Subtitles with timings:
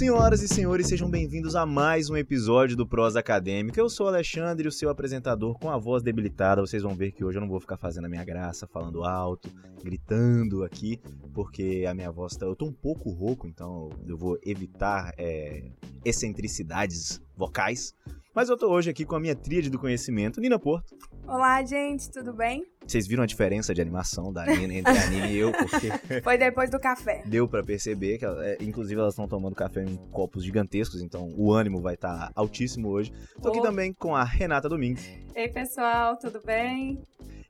[0.00, 3.78] Senhoras e senhores, sejam bem-vindos a mais um episódio do Prosa Acadêmica.
[3.78, 6.62] Eu sou o Alexandre, o seu apresentador com a voz debilitada.
[6.62, 9.50] Vocês vão ver que hoje eu não vou ficar fazendo a minha graça, falando alto,
[9.84, 10.98] gritando aqui,
[11.34, 12.46] porque a minha voz tá.
[12.46, 15.70] Eu tô um pouco rouco, então eu vou evitar é,
[16.02, 17.94] excentricidades vocais.
[18.34, 20.96] Mas eu tô hoje aqui com a minha tríade do conhecimento, Nina Porto.
[21.32, 22.66] Olá, gente, tudo bem?
[22.84, 25.52] Vocês viram a diferença de animação da Nina entre a Nina e eu?
[25.52, 25.88] Porque
[26.24, 27.22] Foi depois do café.
[27.24, 31.32] deu pra perceber que, ela- é, inclusive, elas estão tomando café em copos gigantescos, então
[31.36, 33.12] o ânimo vai estar altíssimo hoje.
[33.40, 33.62] Tô aqui Oh.
[33.62, 37.00] também com a Renata Domingues Ei, pessoal, tudo bem?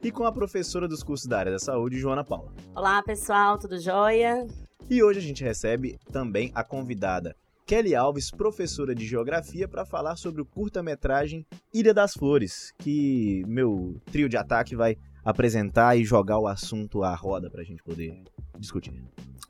[0.02, 2.52] e com a professora dos cursos da área da saúde, Joana Paula.
[2.76, 4.46] Olá, pessoal, tudo jóia?
[4.90, 7.34] E hoje a gente recebe também a convidada
[7.70, 14.02] Kelly Alves, professora de geografia, para falar sobre o curta-metragem Ilha das Flores, que meu
[14.10, 18.24] trio de ataque vai apresentar e jogar o assunto à roda pra gente poder
[18.58, 19.00] discutir.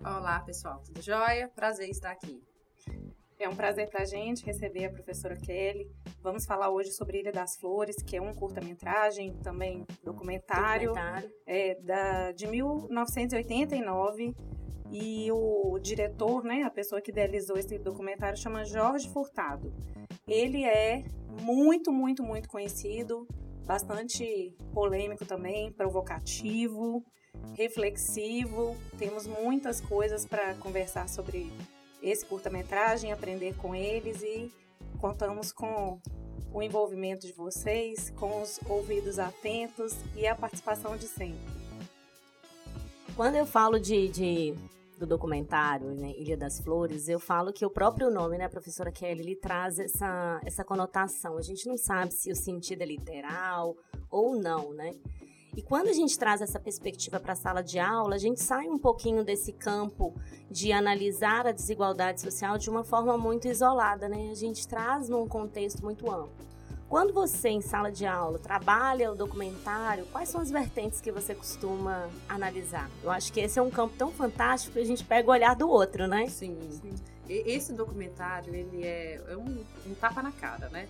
[0.00, 1.48] Olá, pessoal, tudo jóia?
[1.56, 2.42] Prazer estar aqui.
[3.40, 5.90] É um prazer pra gente receber a professora Kelly.
[6.22, 11.32] Vamos falar hoje sobre Ilha das Flores, que é um curta-metragem, também documentário, Documentário.
[11.46, 14.36] é, da, de 1989.
[14.92, 19.72] E o diretor, né, a pessoa que idealizou esse documentário, chama Jorge Furtado.
[20.28, 21.04] Ele é
[21.40, 23.26] muito, muito, muito conhecido,
[23.64, 27.02] bastante polêmico também, provocativo,
[27.54, 28.76] reflexivo.
[28.98, 31.50] Temos muitas coisas para conversar sobre
[32.02, 34.52] esse curta-metragem, aprender com eles e
[35.00, 35.98] contamos com
[36.52, 41.38] o envolvimento de vocês, com os ouvidos atentos e a participação de sempre.
[43.16, 44.54] Quando eu falo de, de-
[44.98, 49.20] do documentário, né, Ilha das Flores, eu falo que o próprio nome, né, professora Kelly,
[49.20, 51.36] ele traz essa, essa conotação.
[51.36, 53.76] A gente não sabe se o sentido é literal
[54.10, 54.94] ou não, né?
[55.56, 58.68] E quando a gente traz essa perspectiva para a sala de aula, a gente sai
[58.68, 60.14] um pouquinho desse campo
[60.50, 64.28] de analisar a desigualdade social de uma forma muito isolada, né?
[64.30, 66.48] A gente traz num contexto muito amplo.
[66.88, 71.34] Quando você, em sala de aula, trabalha o documentário, quais são as vertentes que você
[71.36, 72.90] costuma analisar?
[73.02, 75.54] Eu acho que esse é um campo tão fantástico que a gente pega o olhar
[75.54, 76.26] do outro, né?
[76.28, 76.58] Sim.
[77.28, 80.88] E- Esse documentário, ele é, é um, um tapa na cara, né?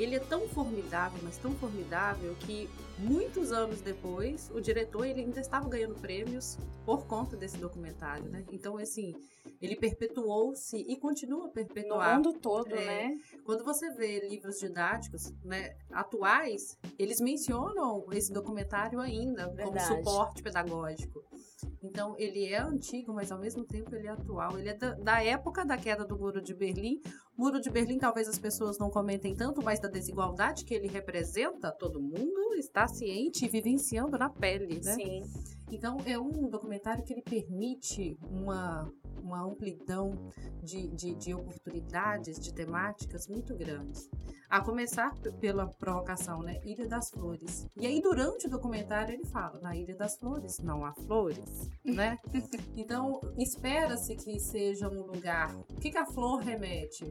[0.00, 2.68] Ele é tão formidável, mas tão formidável que
[2.98, 6.56] muitos anos depois, o diretor ele ainda estava ganhando prêmios
[6.86, 8.44] por conta desse documentário, né?
[8.50, 9.14] Então, assim,
[9.60, 12.16] ele perpetuou-se e continua a No perpetuar.
[12.16, 12.84] mundo todo, É.
[12.86, 13.18] né?
[13.44, 19.86] Quando você vê livros didáticos né, atuais, eles mencionam esse documentário ainda como Verdade.
[19.86, 21.22] suporte pedagógico.
[21.82, 24.58] Então, ele é antigo, mas ao mesmo tempo ele é atual.
[24.58, 27.00] Ele é da, da época da queda do Muro de Berlim.
[27.36, 31.72] Muro de Berlim, talvez as pessoas não comentem tanto, mas da desigualdade que ele representa,
[31.72, 34.94] todo mundo está ciente e vivenciando na pele, né?
[34.94, 35.22] Sim.
[35.70, 38.90] Então, é um documentário que ele permite uma,
[39.22, 40.30] uma amplidão
[40.62, 44.08] de, de, de oportunidades, de temáticas muito grandes.
[44.48, 46.60] A começar pela provocação, né?
[46.64, 47.66] Ilha das Flores.
[47.76, 52.18] E aí, durante o documentário, ele fala: na Ilha das Flores não há flores, né?
[52.76, 55.54] Então, espera-se que seja um lugar.
[55.54, 57.04] O que, que a flor remete?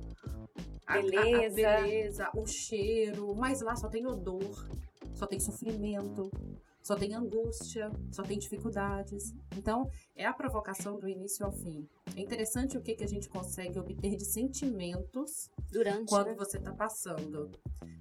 [0.85, 1.55] A- a- a Beleza.
[1.55, 4.67] beleza, o cheiro, mas lá só tem odor,
[5.13, 6.29] só tem sofrimento,
[6.89, 9.35] só tem angústia, só tem dificuldades.
[9.55, 11.87] Então, é a provocação do início ao fim.
[12.15, 16.09] É interessante o que, que a gente consegue obter de sentimentos Durante.
[16.09, 16.35] quando né?
[16.35, 17.51] você está passando.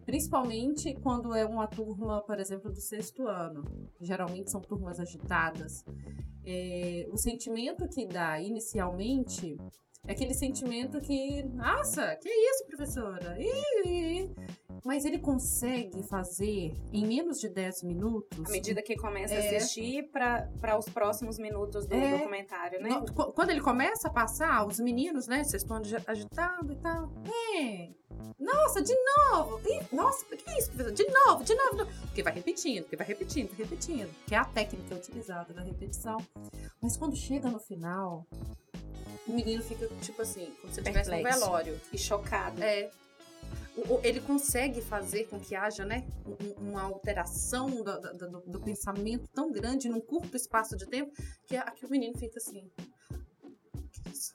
[0.06, 3.62] Principalmente quando é uma turma, por exemplo, do sexto ano.
[4.00, 5.84] Geralmente são turmas agitadas.
[6.43, 9.55] É, o sentimento que dá inicialmente
[10.06, 13.37] é aquele sentimento que, nossa, que isso, professora?
[13.38, 18.39] Ih, ih, ih." Mas ele consegue fazer em menos de 10 minutos.
[18.47, 19.56] À medida que começa a É.
[19.56, 22.19] assistir para os próximos minutos do É.
[22.19, 22.88] documentário, né?
[22.91, 25.44] No- qu- Quando ele começa a passar, os meninos, né?
[25.44, 27.12] Vocês estão agi- agitados e tal.
[27.56, 27.88] É.
[28.38, 28.94] Nossa, de
[29.31, 29.61] novo!
[29.93, 30.71] Nossa, o que é isso?
[30.71, 31.91] De novo, de novo, de novo.
[32.06, 34.09] Porque vai repetindo, porque vai repetindo, repetindo.
[34.27, 36.17] Que é a técnica utilizada da repetição.
[36.81, 38.26] Mas quando chega no final,
[39.26, 41.79] o menino fica tipo assim, como se estivesse no velório.
[41.93, 42.62] E chocado.
[42.62, 42.91] É.
[44.03, 49.51] Ele consegue fazer com que haja, né, um- uma alteração do, do- do- pensamento tão
[49.53, 51.13] grande num curto espaço de tempo
[51.47, 52.71] que, a- que o menino fica assim.
[53.93, 54.35] "Que isso?"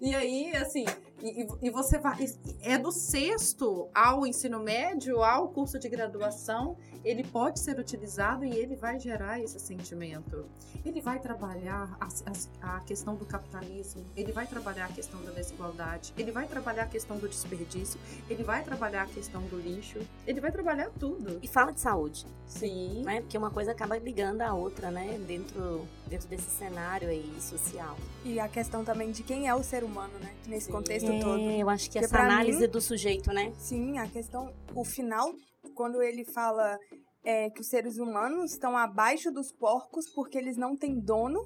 [0.00, 0.84] E aí, assim,
[1.24, 2.18] E, e, você vai.
[2.62, 8.56] É do sexto ao ensino médio, ao curso de graduação, ele pode ser utilizado e
[8.56, 10.46] ele vai gerar esse sentimento.
[10.84, 15.30] Ele vai trabalhar a, a, a questão do capitalismo, ele vai trabalhar a questão da
[15.30, 19.98] desigualdade, ele vai trabalhar a questão do desperdício, ele vai trabalhar a questão do lixo,
[20.26, 21.38] ele vai trabalhar tudo.
[21.42, 22.26] E fala de saúde.
[22.46, 23.02] Sim.
[23.04, 23.20] Né?
[23.20, 25.18] Porque uma coisa acaba ligando a outra, né?
[25.26, 27.96] Dentro, dentro desse cenário aí social.
[28.24, 30.34] E a questão também de quem é o ser humano, né?
[30.46, 30.72] Nesse Sim.
[30.72, 31.40] contexto é, todo.
[31.40, 33.52] Eu acho que Porque essa análise mim, do sujeito, né?
[33.58, 35.32] Sim, a questão, o final,
[35.72, 36.78] quando ele fala
[37.24, 41.40] é, que os seres humanos estão abaixo dos porcos porque eles não têm dono,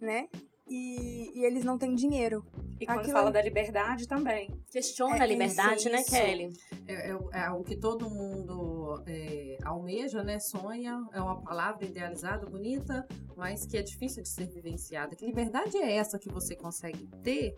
[0.00, 0.28] né?
[0.68, 2.44] E, e eles não têm dinheiro.
[2.80, 3.12] E quando Aquilo...
[3.12, 4.50] fala da liberdade também.
[4.70, 6.10] Questiona é, a liberdade, isso, né, isso.
[6.10, 6.50] Kelly?
[6.86, 10.38] É, é, é, o que todo mundo é, almeja, né?
[10.38, 11.06] Sonha.
[11.12, 13.06] É uma palavra idealizada, bonita,
[13.36, 15.16] mas que é difícil de ser vivenciada.
[15.16, 17.54] Que liberdade é essa que você consegue ter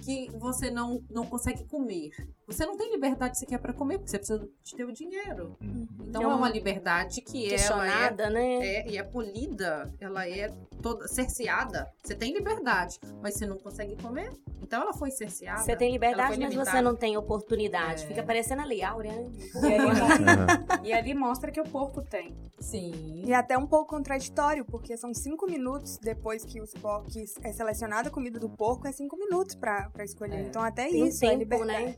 [0.00, 2.10] que você não, não consegue comer.
[2.46, 5.56] Você não tem liberdade sequer para comer, porque você precisa de ter o dinheiro.
[5.60, 5.86] Uhum.
[6.08, 8.66] Então é uma liberdade que ela é, né?
[8.66, 10.48] é, e é polida, ela é
[10.82, 11.88] toda cerceada.
[12.02, 14.32] Você tem liberdade, mas você não consegue comer.
[14.62, 15.62] Então ela foi cerceada.
[15.62, 18.04] Você tem liberdade, mas você não tem oportunidade.
[18.04, 18.06] É.
[18.06, 19.30] Fica parecendo ali, Áurea, né?
[20.84, 22.36] E ali, mostra, que o porco tem.
[22.58, 23.22] Sim.
[23.26, 26.72] E é até um pouco contraditório, porque são cinco minutos depois que, os
[27.08, 30.36] que é selecionada a comida do porco, é cinco minutos para escolher.
[30.36, 30.48] É.
[30.48, 31.84] Então até tem isso, é tempo, é liberdade.
[31.86, 31.96] Né?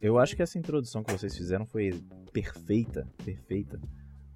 [0.00, 2.02] Eu acho que essa introdução que vocês fizeram foi
[2.32, 3.80] perfeita, perfeita,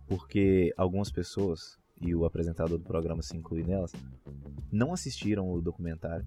[0.06, 3.92] porque algumas pessoas, e o apresentador do programa se inclui nelas,
[4.70, 6.26] não assistiram o documentário,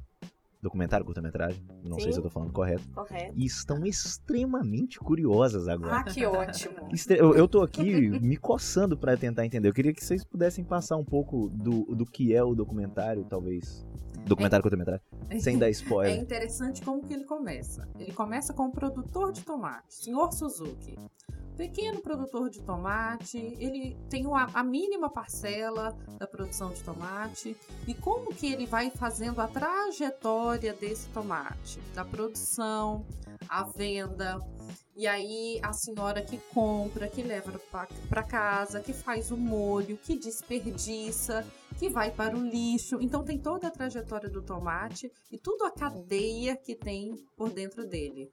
[0.62, 2.04] documentário, curta-metragem, não Sim.
[2.04, 2.88] sei se eu tô falando correto.
[2.94, 3.34] Correto.
[3.36, 5.98] E estão extremamente curiosas agora.
[5.98, 6.76] Ah, que ótimo.
[7.18, 9.68] Eu, eu tô aqui me coçando para tentar entender.
[9.68, 13.86] Eu queria que vocês pudessem passar um pouco do, do que é o documentário, talvez.
[14.26, 15.06] Documentário, é, curta-metragem.
[15.40, 16.14] Sem dar spoiler.
[16.18, 17.88] É interessante como que ele começa.
[17.98, 20.96] Ele começa com o produtor de tomate, senhor Suzuki
[21.58, 27.58] pequeno produtor de tomate, ele tem a mínima parcela da produção de tomate
[27.88, 33.06] e como que ele vai fazendo a trajetória desse tomate, da produção,
[33.50, 34.40] à venda,
[34.96, 37.60] e aí a senhora que compra, que leva
[38.10, 41.46] para casa, que faz o molho, que desperdiça,
[41.78, 42.98] que vai para o lixo.
[43.02, 47.88] Então tem toda a trajetória do tomate e tudo a cadeia que tem por dentro
[47.88, 48.32] dele.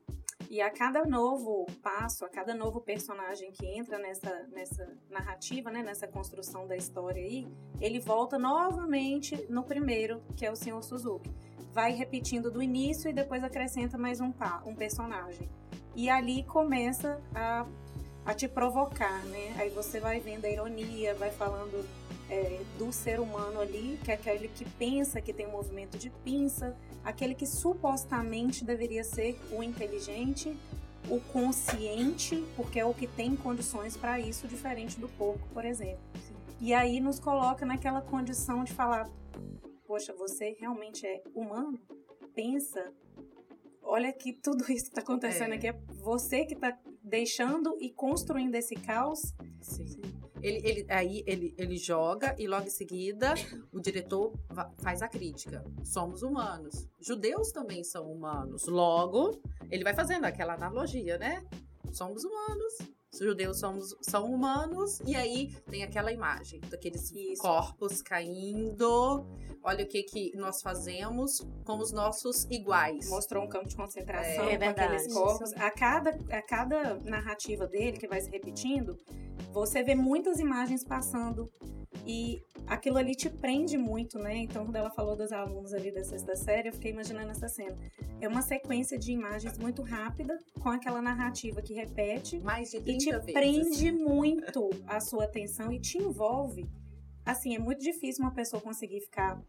[0.51, 5.83] E a cada novo passo, a cada novo personagem que entra nessa, nessa narrativa, né,
[5.83, 7.47] nessa construção da história aí,
[7.81, 11.31] ele volta novamente no primeiro, que é o Senhor Suzuki.
[11.73, 14.33] Vai repetindo do início e depois acrescenta mais um,
[14.65, 15.49] um personagem.
[15.95, 17.67] E ali começa a,
[18.25, 19.55] a te provocar, né?
[19.59, 21.85] Aí você vai vendo a ironia, vai falando
[22.31, 26.11] é, do ser humano ali, que é aquele que pensa que tem um movimento de
[26.11, 30.57] pinça, aquele que supostamente deveria ser o inteligente,
[31.09, 36.03] o consciente, porque é o que tem condições para isso, diferente do porco, por exemplo.
[36.61, 39.09] E aí nos coloca naquela condição de falar:
[39.87, 41.79] poxa, você realmente é humano?
[42.35, 42.93] Pensa.
[43.83, 45.57] Olha que tudo isso que está acontecendo é.
[45.57, 49.35] aqui é você que está deixando e construindo esse caos.
[49.61, 50.01] Sim.
[50.45, 53.33] Ele, ele, aí ele, ele joga e logo em seguida
[53.73, 54.31] o diretor
[54.77, 55.65] faz a crítica.
[55.83, 56.87] Somos humanos.
[57.01, 58.67] Judeus também são humanos.
[58.67, 61.43] Logo, ele vai fazendo aquela analogia, né?
[61.93, 62.75] Somos humanos,
[63.21, 67.43] os judeus somos, são humanos, e aí tem aquela imagem daqueles Isso.
[67.43, 69.27] corpos caindo.
[69.63, 73.09] Olha o que, que nós fazemos com os nossos iguais.
[73.09, 75.53] Mostrou um campo de concentração é, com aqueles corpos.
[75.55, 78.99] A cada, a cada narrativa dele, que vai se repetindo,
[79.53, 81.51] você vê muitas imagens passando
[82.07, 84.37] e aquilo ali te prende muito, né?
[84.37, 87.77] Então, quando ela falou dos alunos ali da sexta série, eu fiquei imaginando essa cena.
[88.21, 92.39] É uma sequência de imagens muito rápida, com aquela narrativa que repete.
[92.41, 93.33] Mais de 30 E te vezes.
[93.33, 96.69] prende muito a sua atenção e te envolve.
[97.25, 99.43] Assim, é muito difícil uma pessoa conseguir ficar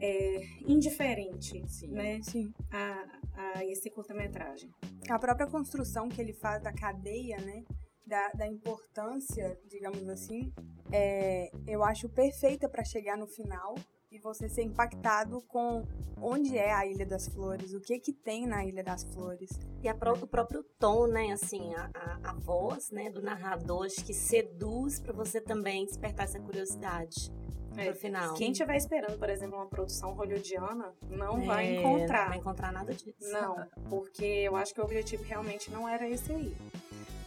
[0.00, 1.88] é, indiferente, Sim.
[1.88, 2.20] né?
[2.22, 2.52] Sim.
[2.72, 3.04] A,
[3.34, 4.68] a esse curta-metragem.
[5.08, 7.64] A própria construção que ele faz da cadeia, né?
[8.06, 10.52] Da, da importância, digamos assim,
[10.92, 13.74] é, eu acho perfeita para chegar no final
[14.10, 15.84] e você ser impactado com
[16.20, 19.50] onde é a Ilha das Flores, o que que tem na Ilha das Flores.
[19.82, 24.04] E a, o próprio tom, né, assim, a, a, a voz, né, do narrador, acho
[24.04, 27.32] que seduz para você também despertar essa curiosidade.
[27.76, 28.34] É, pro final.
[28.34, 32.20] Quem estiver esperando, por exemplo, uma produção hollywoodiana, não é, vai encontrar.
[32.20, 33.32] Não vai encontrar nada disso.
[33.32, 33.56] Não,
[33.90, 36.54] porque eu acho que o objetivo realmente não era esse aí.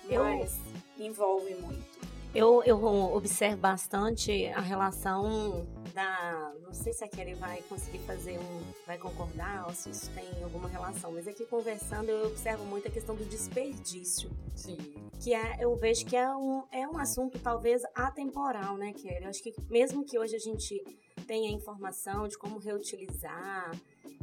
[0.10, 0.24] Eu...
[0.24, 0.58] Mas
[0.98, 1.98] envolve muito.
[2.36, 2.84] Eu, eu
[3.16, 6.54] observo bastante a relação da.
[6.62, 8.62] Não sei se a Kelly vai conseguir fazer um.
[8.86, 12.92] vai concordar ou se isso tem alguma relação, mas aqui conversando eu observo muito a
[12.92, 14.30] questão do desperdício.
[14.56, 14.78] Sim.
[15.20, 19.24] Que é, eu vejo que é um, é um assunto talvez atemporal, né, Kelly?
[19.24, 20.80] Eu acho que mesmo que hoje a gente
[21.22, 23.72] tenha informação de como reutilizar,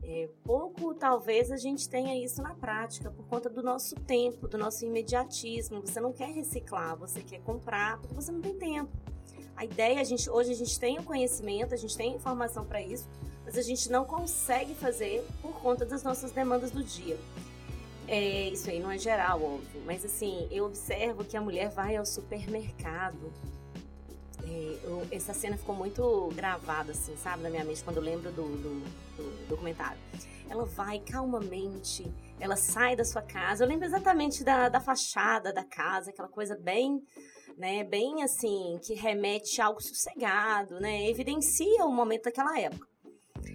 [0.02, 4.58] é, pouco talvez a gente tenha isso na prática por conta do nosso tempo, do
[4.58, 5.80] nosso imediatismo.
[5.80, 8.90] Você não quer reciclar, você quer comprar porque você não tem tempo.
[9.56, 12.82] A ideia, a gente, hoje a gente tem o conhecimento, a gente tem informação para
[12.82, 13.08] isso,
[13.44, 17.16] mas a gente não consegue fazer por conta das nossas demandas do dia.
[18.06, 21.96] É, isso aí não é geral, óbvio, mas assim, eu observo que a mulher vai
[21.96, 23.32] ao supermercado.
[24.46, 28.30] É, eu, essa cena ficou muito gravada, assim, sabe, na minha mente, quando eu lembro
[28.30, 28.80] do, do,
[29.16, 29.98] do documentário.
[30.48, 33.64] Ela vai calmamente, ela sai da sua casa.
[33.64, 37.02] Eu lembro exatamente da, da fachada da casa, aquela coisa bem
[37.56, 42.86] né, bem assim, que remete a algo sossegado, né, evidencia o momento daquela época.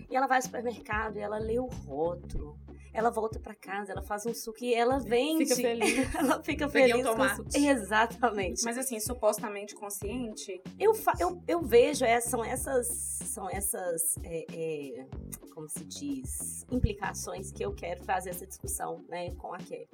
[0.10, 2.58] E ela vai ao supermercado e ela lê o rótulo,
[3.00, 5.46] ela volta para casa, ela faz um suco e ela vende.
[5.46, 6.16] Fica feliz.
[6.16, 7.06] ela fica Peguei feliz.
[7.06, 7.58] um com tomate.
[7.68, 8.64] Exatamente.
[8.64, 14.46] Mas assim, supostamente consciente, Eu, fa- eu, eu vejo, é, são essas, são essas é,
[14.52, 15.08] é,
[15.54, 19.88] como se diz, implicações que eu quero trazer essa discussão né, com a Kelly.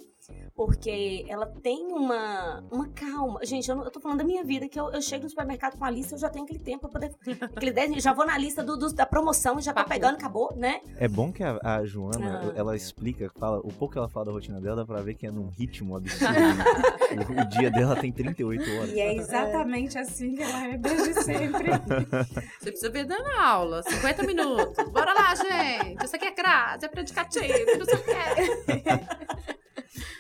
[0.55, 3.39] Porque ela tem uma, uma calma.
[3.44, 5.77] Gente, eu, não- eu tô falando da minha vida, que eu, eu chego no supermercado
[5.77, 7.15] com a lista, eu já tenho aquele tempo pra poder.
[7.55, 9.89] Aquele 10, já vou na lista do, do- da promoção, já tô Papo.
[9.89, 10.82] pegando, acabou, né?
[10.98, 12.53] É bom que a, a Joana, Ah.
[12.55, 15.27] ela explica, fala, o pouco que ela fala da rotina dela, dá pra ver que
[15.27, 16.34] é num ritmo absurdo.
[17.38, 18.89] o, o dia dela tem 38 horas.
[18.91, 21.70] e é exatamente assim que ela é desde sempre.
[22.60, 24.89] Você precisa ver dando aula, 50 minutos.
[24.89, 26.03] Bora lá, gente.
[26.05, 29.55] Isso aqui é crase, é predicativo, não sei o que.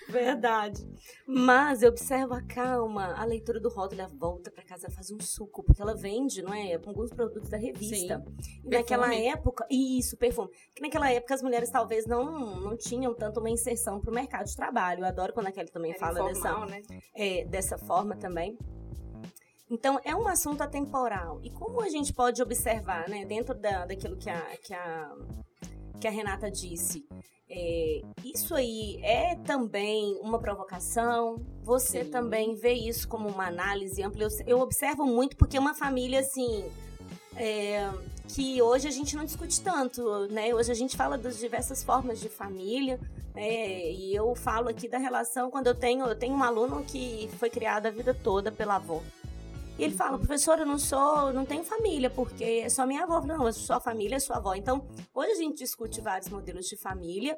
[0.07, 0.87] Verdade.
[1.27, 5.19] Mas eu observo a calma, a leitura do rótulo, ela volta pra casa, faz um
[5.19, 6.75] suco, porque ela vende, não é?
[6.75, 8.23] Alguns produtos da revista.
[8.63, 10.49] E naquela época, isso, perfume.
[10.73, 14.55] Que naquela época as mulheres talvez não, não tinham tanto uma inserção pro mercado de
[14.55, 15.01] trabalho.
[15.01, 16.99] Eu adoro quando a Kelly também Era fala informal, dessa, né?
[17.15, 18.57] é, dessa forma também.
[19.69, 21.39] Então, é um assunto atemporal.
[21.43, 25.11] E como a gente pode observar, né, dentro da, daquilo que a, que, a,
[25.99, 27.05] que a Renata disse,
[27.49, 31.37] é, isso aí é também uma provocação?
[31.63, 32.09] Você Sim.
[32.09, 34.23] também vê isso como uma análise ampla?
[34.23, 36.65] Eu, eu observo muito porque é uma família, assim,
[37.35, 37.91] é,
[38.27, 40.53] que hoje a gente não discute tanto, né?
[40.53, 42.99] Hoje a gente fala das diversas formas de família,
[43.33, 43.91] né?
[43.91, 47.49] E eu falo aqui da relação quando eu tenho, eu tenho um aluno que foi
[47.49, 49.01] criado a vida toda pela avó.
[49.77, 53.19] E ele fala, professora, eu não sou, não tenho família, porque é só minha avó.
[53.21, 54.53] Não, sua família é sua avó.
[54.55, 57.37] Então, hoje a gente discute vários modelos de família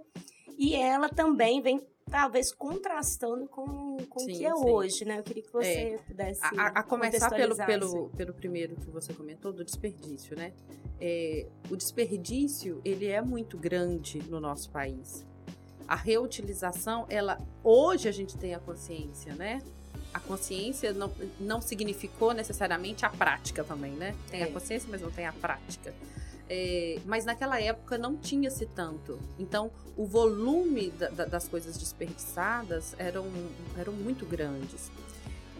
[0.58, 4.63] e ela também vem, talvez, contrastando com, com o Sim, que é sim.
[4.70, 5.17] hoje, né?
[5.17, 8.12] Eu queria que você pudesse A, a- começar pelo, pelo, isso.
[8.15, 10.53] pelo primeiro que você comentou, do desperdício, né?
[11.01, 15.25] É, o desperdício, ele é muito grande no nosso país.
[15.88, 17.39] A reutilização, ela...
[17.63, 19.60] Hoje a gente tem a consciência, né?
[20.18, 24.16] A consciência não, não significou necessariamente a prática também, né?
[24.32, 24.52] Tem a É.
[24.52, 25.94] consciência, mas não tem a prática.
[26.50, 29.20] É, mas naquela época não tinha-se tanto.
[29.38, 33.28] Então, o volume da- da- das coisas desperdiçadas eram,
[33.78, 34.90] eram muito grandes.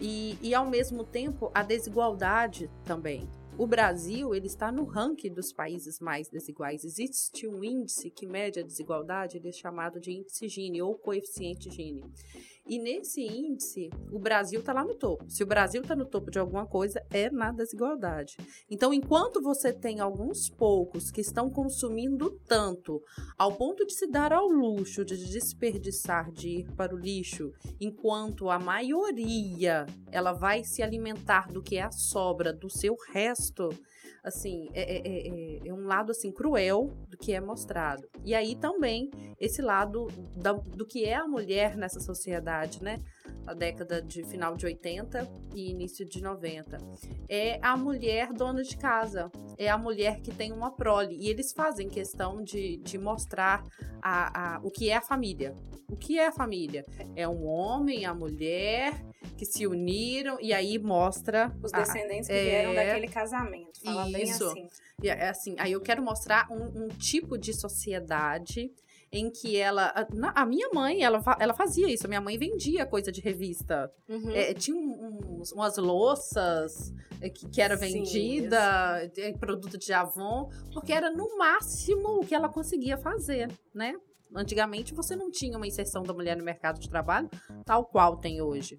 [0.00, 3.28] E, e, ao mesmo tempo, a desigualdade também.
[3.56, 6.84] O Brasil ele está no ranking dos países mais desiguais.
[6.84, 11.68] Existe um índice que mede a desigualdade, ele é chamado de índice Gini ou coeficiente
[11.68, 12.04] Gini.
[12.68, 15.24] E nesse índice, o Brasil está lá no topo.
[15.26, 18.36] Se o Brasil está no topo de alguma coisa, é na desigualdade.
[18.70, 23.02] Então, enquanto você tem alguns poucos que estão consumindo tanto,
[23.38, 28.50] ao ponto de se dar ao luxo de desperdiçar, de ir para o lixo, enquanto
[28.50, 33.70] a maioria ela vai se alimentar do que é a sobra do seu resto,
[34.28, 38.02] assim, é, é- é- é- é um lado assim cruel do que é mostrado.
[38.24, 40.06] E aí também esse lado
[40.36, 42.98] da- do que é a mulher nessa sociedade, né?
[43.44, 46.76] Na década de final de 80 e início de 90.
[47.28, 51.16] É a mulher dona de casa, é a mulher que tem uma prole.
[51.16, 53.64] E eles fazem questão de, de mostrar
[54.02, 55.54] a, a- o que é a família.
[55.90, 56.84] O que é a família?
[57.16, 58.92] É um homem, a mulher
[59.38, 63.80] que se uniram e aí mostra Os a- descendentes que é, vieram daquele casamento.
[63.82, 64.44] Fala bem Isso.
[64.50, 64.68] assim.
[65.02, 68.70] e é assim, aí eu quero mostrar um, um tipo de sociedade
[69.12, 69.86] em que ela.
[69.94, 72.06] A, a minha mãe, ela, ela fazia isso.
[72.06, 73.90] A minha mãe vendia coisa de revista.
[74.08, 74.30] Uhum.
[74.32, 79.92] É, tinha um- uns- umas louças é, que, que era Sim, vendida, é, produto de
[79.92, 83.94] Avon, porque era no máximo o que ela conseguia fazer, né?
[84.34, 87.30] Antigamente você não tinha uma inserção da mulher no mercado de trabalho
[87.64, 88.76] tal qual tem hoje.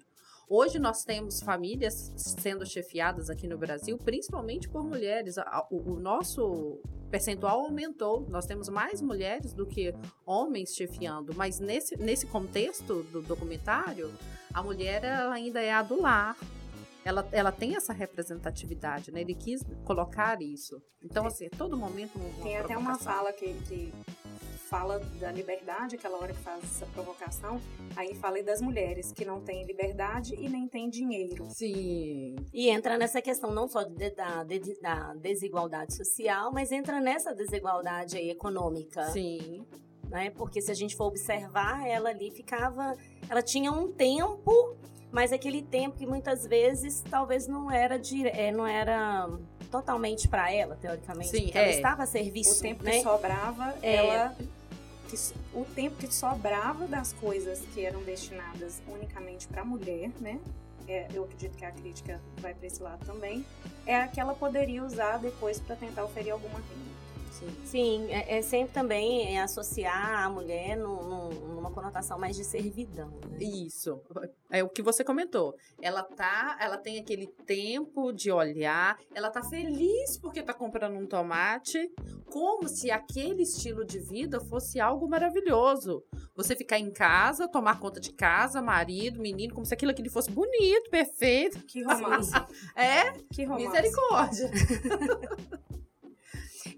[0.52, 5.36] Hoje nós temos famílias sendo chefiadas aqui no Brasil, principalmente por mulheres.
[5.70, 8.26] O, o nosso percentual aumentou.
[8.28, 9.94] Nós temos mais mulheres do que
[10.26, 14.12] homens chefiando, mas nesse, nesse contexto do documentário,
[14.52, 16.36] a mulher ainda é a do lar.
[17.04, 19.20] Ela, ela tem essa representatividade, né?
[19.20, 20.82] Ele quis colocar isso.
[21.00, 22.18] Então, assim, a todo momento.
[22.42, 23.92] Tem até uma fala que, que
[24.70, 27.60] fala da liberdade, aquela hora que faz essa provocação,
[27.96, 31.48] aí fala das mulheres que não têm liberdade e nem têm dinheiro.
[31.50, 32.36] Sim.
[32.54, 37.34] E entra nessa questão não só de, da, de, da desigualdade social, mas entra nessa
[37.34, 39.10] desigualdade aí econômica.
[39.10, 39.66] Sim.
[40.08, 40.30] Né?
[40.30, 42.96] Porque se a gente for observar, ela ali ficava.
[43.28, 44.76] Ela tinha um tempo,
[45.10, 48.28] mas aquele tempo que muitas vezes talvez não era, dire...
[48.28, 49.28] É, não era
[49.70, 51.30] totalmente para ela, teoricamente.
[51.30, 51.58] Sim, é.
[51.58, 52.58] ela estava a serviço.
[52.58, 52.92] O tempo né?
[52.92, 53.94] que sobrava, é.
[53.94, 54.36] ela
[55.10, 55.16] que
[55.52, 60.40] o tempo que sobrava das coisas que eram destinadas unicamente para a mulher, né?
[60.86, 63.44] É, eu acredito que a crítica vai para esse lado também,
[63.86, 66.99] é a que ela poderia usar depois para tentar oferir alguma renda.
[67.64, 72.44] Sim, é, é, sempre também é associar a mulher no, no, numa conotação mais de
[72.44, 73.10] servidão.
[73.30, 73.38] Né?
[73.40, 74.00] Isso.
[74.50, 75.54] É o que você comentou.
[75.80, 81.06] Ela tá, ela tem aquele tempo de olhar, ela tá feliz porque tá comprando um
[81.06, 81.90] tomate,
[82.30, 86.02] como se aquele estilo de vida fosse algo maravilhoso.
[86.34, 90.30] Você ficar em casa, tomar conta de casa, marido, menino, como se aquilo aqui fosse
[90.30, 91.58] bonito, perfeito.
[91.66, 92.30] Que romance.
[92.76, 93.12] É?
[93.32, 93.66] Que romance.
[93.66, 94.50] Misericórdia.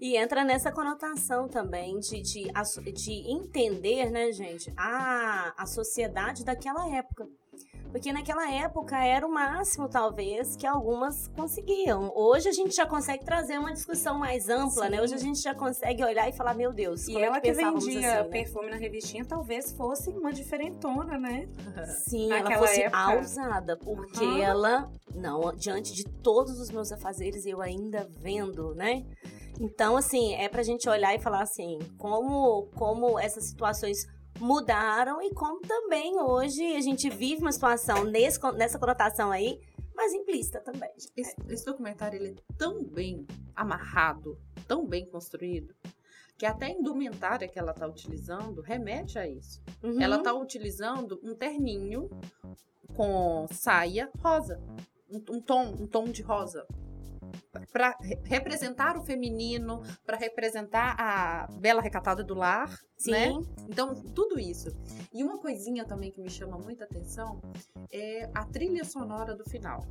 [0.03, 2.51] E entra nessa conotação também de, de,
[2.91, 7.25] de entender, né, gente, a, a sociedade daquela época.
[7.89, 12.11] Porque naquela época era o máximo, talvez, que algumas conseguiam.
[12.13, 14.91] Hoje a gente já consegue trazer uma discussão mais ampla, Sim.
[14.91, 15.01] né?
[15.01, 17.53] Hoje a gente já consegue olhar e falar, meu Deus, E é ela que, que
[17.53, 18.23] vendia assim, né?
[18.25, 21.47] perfume na revistinha talvez fosse uma diferentona, né?
[22.09, 23.15] Sim, Naquela ela fosse época.
[23.15, 24.43] ousada, porque uhum.
[24.43, 29.05] ela, não, diante de todos os meus afazeres, eu ainda vendo, né?
[29.59, 34.05] Então, assim, é pra gente olhar e falar assim, como, como essas situações
[34.39, 39.59] mudaram e como também hoje a gente vive uma situação nesse, nessa conotação aí,
[39.95, 40.89] mas implícita também.
[41.15, 45.73] Esse, esse documentário ele é tão bem amarrado, tão bem construído,
[46.37, 49.61] que até a indumentária que ela está utilizando remete a isso.
[49.83, 50.01] Uhum.
[50.01, 52.09] Ela está utilizando um terninho
[52.95, 54.59] com saia rosa,
[55.09, 56.65] um, um, tom, um tom de rosa
[57.71, 63.11] para representar o feminino, para representar a bela recatada do lar, Sim.
[63.11, 63.31] né?
[63.69, 64.69] Então, tudo isso.
[65.13, 67.41] E uma coisinha também que me chama muita atenção
[67.91, 69.85] é a trilha sonora do final.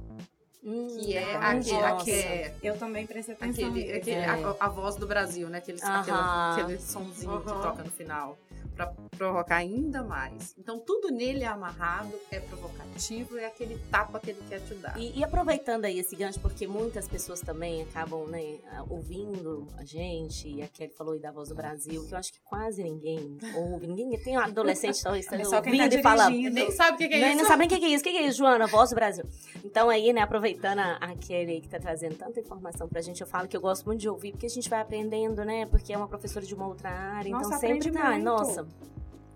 [0.64, 3.70] Hum, que é aquele, aquele, Eu também prestei atenção.
[3.70, 4.26] Aquele, aquele é.
[4.26, 5.58] a, a, voz do Brasil, né?
[5.58, 6.00] Aquele, uh -huh.
[6.00, 7.56] aquele, aquele sonzinho uh -huh.
[7.56, 8.38] que toca no final
[8.74, 10.54] para provocar ainda mais.
[10.58, 14.98] Então tudo nele é amarrado, é provocativo, é aquele tapa que ele quer te dar.
[14.98, 18.58] E, e aproveitando aí esse gancho, porque muitas pessoas também acabam né,
[18.88, 22.32] ouvindo a gente, e a Kelly falou aí da Voz do Brasil, que eu acho
[22.32, 26.32] que quase ninguém ouve, ninguém tem um adolescente talvez é só ouvindo tá e falando.
[26.32, 27.36] Nem sabe o que, que é isso.
[27.36, 28.00] Nem sabe o que, que é isso.
[28.00, 28.66] O que, que é isso, Joana?
[28.66, 29.24] Voz do Brasil.
[29.64, 33.26] Então aí, né, aproveitando a, a Kelly que tá trazendo tanta informação pra gente, eu
[33.26, 35.66] falo que eu gosto muito de ouvir, porque a gente vai aprendendo, né?
[35.66, 38.24] Porque é uma professora de uma outra área, então nossa, então sempre tá, muito.
[38.24, 38.61] nossa,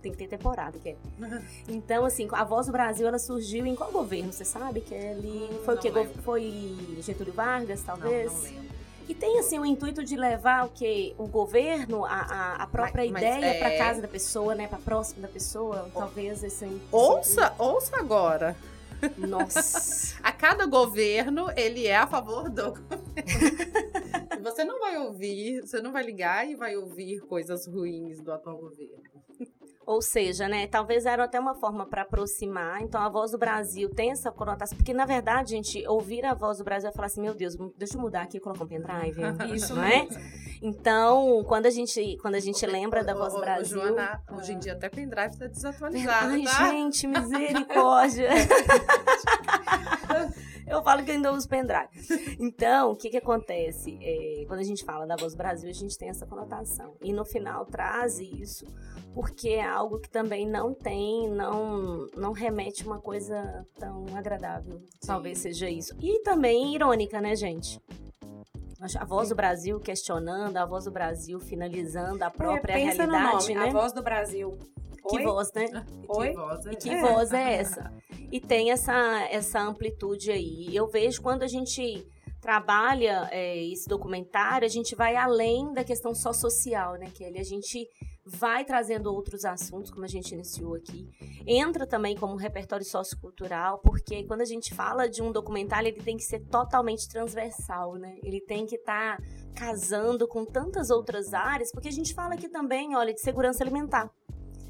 [0.03, 0.97] tem que ter temporada, que é.
[1.69, 4.33] Então, assim, a Voz do Brasil, ela surgiu em qual governo?
[4.33, 5.51] Você sabe, Kelly?
[5.65, 5.91] Foi o que?
[6.23, 8.33] Foi Getúlio Vargas, talvez?
[8.33, 8.77] Não, não lembro.
[9.09, 11.15] E tem, assim, o intuito de levar o que?
[11.17, 13.59] O governo, a, a, a própria mas, ideia é...
[13.59, 14.67] para casa da pessoa, né?
[14.67, 15.89] Para próximo da pessoa.
[15.95, 16.81] Talvez esse...
[16.91, 18.57] Ouça, ouça agora.
[19.17, 20.17] Nossa.
[20.23, 22.75] a cada governo, ele é a favor do
[24.43, 28.57] Você não vai ouvir, você não vai ligar e vai ouvir coisas ruins do atual
[28.57, 29.16] governo.
[29.87, 32.83] Ou seja, né, talvez era até uma forma para aproximar.
[32.83, 34.77] Então, a voz do Brasil tem essa conotação.
[34.77, 37.97] Porque, na verdade, gente, ouvir a voz do Brasil é falar assim: meu Deus, deixa
[37.97, 39.23] eu mudar aqui e colocar um pendrive.
[39.55, 40.09] Isso não é?
[40.61, 43.81] Então, quando a gente, quando a gente lembra da voz do Brasil.
[43.81, 46.33] Joana, hoje em dia até pendrive está desatualizado.
[46.33, 46.71] Ai, tá?
[46.71, 48.31] gente, misericórdia.
[50.67, 51.89] Eu falo que ainda uso pendrive.
[52.39, 53.99] Então, o que que acontece?
[54.01, 56.95] É, quando a gente fala da Voz do Brasil, a gente tem essa conotação.
[57.01, 58.67] E no final traz isso
[59.17, 64.79] porque é algo que também não tem, não, não remete uma coisa tão agradável.
[65.01, 65.07] Sim.
[65.07, 65.97] Talvez seja isso.
[65.99, 67.81] E também irônica, né, gente?
[68.99, 73.33] A voz do Brasil questionando, a voz do Brasil finalizando a própria é, pensa realidade,
[73.33, 73.69] no nome, né?
[73.71, 74.59] A voz do Brasil.
[75.09, 75.87] Que voz, né?
[76.09, 76.29] Oi?
[76.29, 77.01] Que voz é, e que é.
[77.01, 77.93] voz é essa?
[78.31, 80.75] E tem essa, essa amplitude aí.
[80.75, 82.07] Eu vejo quando a gente
[82.41, 87.39] trabalha é, esse documentário, a gente vai além da questão só social, né, Kelly?
[87.39, 87.89] A gente
[88.25, 91.09] vai trazendo outros assuntos, como a gente iniciou aqui.
[91.47, 96.03] Entra também como um repertório sociocultural, porque quando a gente fala de um documentário, ele
[96.03, 98.17] tem que ser totalmente transversal, né?
[98.23, 99.23] Ele tem que estar tá
[99.55, 104.11] casando com tantas outras áreas, porque a gente fala aqui também, olha, de segurança alimentar.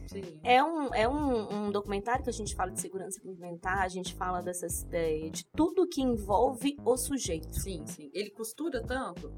[0.07, 0.41] Sim.
[0.43, 4.15] É, um, é um, um, documentário que a gente fala de segurança alimentar, a gente
[4.15, 7.53] fala dessas, de, de tudo que envolve o sujeito.
[7.59, 8.11] Sim, sim.
[8.15, 9.33] Ele costura tanto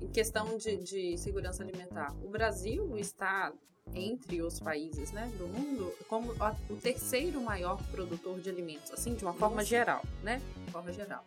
[0.00, 2.14] em questão de, de segurança alimentar.
[2.22, 3.52] O Brasil está
[3.94, 6.34] entre os países né, do mundo como
[6.68, 10.42] o terceiro maior produtor de alimentos, assim, de uma forma geral, né?
[10.66, 11.24] De forma geral.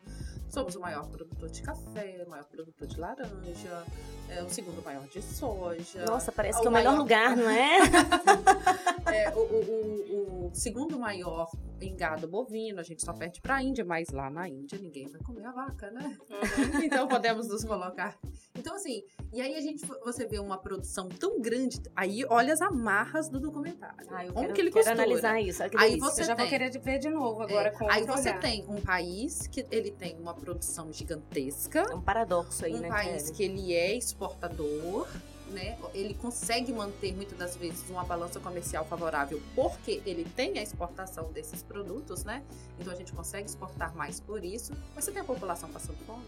[0.52, 3.86] Somos o maior produtor de café, o maior produtor de laranja,
[4.28, 6.04] é, o segundo maior de soja.
[6.06, 7.80] Nossa, parece que é o melhor lugar, não é?
[9.14, 13.64] é o, o, o, segundo maior em gado bovino, a gente só perde para a
[13.64, 16.18] Índia, mas lá na Índia ninguém vai comer a vaca, né?
[16.30, 16.84] Uhum.
[16.84, 18.18] então podemos nos colocar.
[18.54, 22.62] Então, assim, e aí a gente, você vê uma produção tão grande, aí olha as
[22.62, 24.08] amarras do documentário.
[24.10, 25.04] Ah, eu Como quero, que ele quero costura.
[25.04, 25.64] analisar isso.
[25.78, 28.30] Aí você eu já tem, vou querer ver de novo agora é, com Aí você
[28.30, 28.40] olhar.
[28.40, 31.80] tem um país que ele tem uma produção gigantesca.
[31.80, 32.88] É um paradoxo aí, um né?
[32.88, 35.08] Um país que ele é exportador,
[35.52, 35.78] né?
[35.94, 41.32] Ele consegue manter muitas das vezes uma balança comercial favorável porque ele tem a exportação
[41.32, 42.44] desses produtos, né?
[42.80, 44.74] Então a gente consegue exportar mais por isso.
[44.96, 46.26] Mas você tem a população passando fome?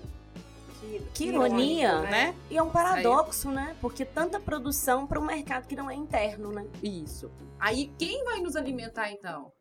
[0.80, 2.10] Que, que ironia, né?
[2.10, 2.36] né?
[2.52, 3.56] E é um paradoxo, Aí...
[3.56, 3.76] né?
[3.80, 6.66] Porque tanta produção para um mercado que não é interno, né?
[6.84, 7.32] Isso.
[7.58, 9.52] Aí quem vai nos alimentar então?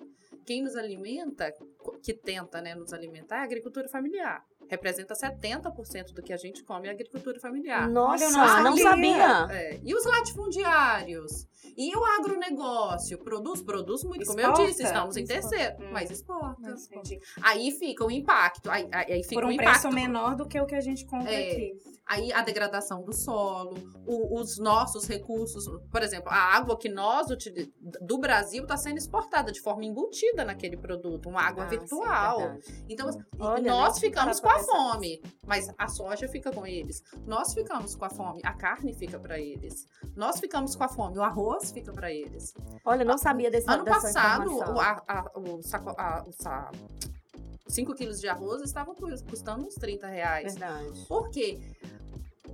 [0.45, 1.53] Quem nos alimenta,
[2.03, 6.65] que tenta né, nos alimentar, é a agricultura familiar representa 70% do que a gente
[6.65, 7.89] come é agricultura familiar.
[7.91, 9.49] Nossa, Olha, não sabia.
[9.51, 9.79] É.
[9.85, 11.47] E os latifundiários?
[11.77, 13.19] E o agronegócio?
[13.19, 14.23] Produz, produz muito.
[14.23, 14.51] Exporta.
[14.51, 15.77] Como eu disse, estamos em terceiro.
[15.79, 15.91] Hum.
[15.93, 16.61] Mas exporta.
[16.63, 16.89] Mas,
[17.43, 18.71] aí fica o impacto.
[18.71, 19.83] Aí, aí fica Por um o impacto.
[19.83, 21.53] preço menor do que o que a gente compra é.
[21.53, 21.73] aqui.
[22.07, 23.75] Aí a degradação do solo,
[24.07, 28.99] o, os nossos recursos, por exemplo, a água que nós utilizamos do Brasil está sendo
[28.99, 32.57] exportada de forma embutida naquele produto, uma água ah, virtual.
[32.61, 33.09] Sim, então,
[33.39, 37.03] Olha, nós ficamos com a fome, mas a soja fica com eles.
[37.27, 39.87] Nós ficamos com a fome, a carne fica para eles.
[40.17, 42.55] Nós ficamos com a fome, o arroz fica para eles.
[42.85, 46.33] Olha, não sabia desse Ano passado, o, a, a, o, saco, a, o,
[47.69, 50.55] 5 quilos de arroz estavam custando uns 30 reais.
[50.55, 51.07] Verdade.
[51.09, 51.59] Por quê?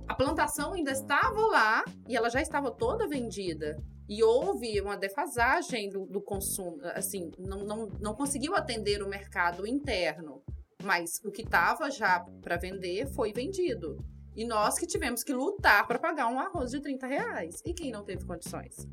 [0.07, 3.77] A plantação ainda estava lá e ela já estava toda vendida.
[4.07, 9.67] E houve uma defasagem do, do consumo, assim, não, não, não conseguiu atender o mercado
[9.67, 10.41] interno.
[10.83, 13.97] Mas o que estava já para vender foi vendido.
[14.35, 17.61] E nós que tivemos que lutar para pagar um arroz de 30 reais.
[17.65, 18.87] E quem não teve condições?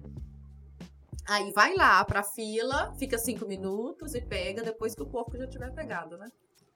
[1.28, 5.46] Aí vai lá pra fila, fica cinco minutos e pega depois que o porco já
[5.46, 6.30] tiver pegado, né?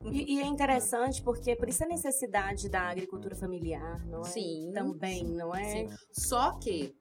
[0.05, 4.25] E, e, é interessante porque por isso a necessidade da agricultura familiar, não é?
[4.25, 4.73] Sim.
[4.73, 5.65] Também, não é?
[5.65, 5.97] Sim.
[6.11, 6.97] Só que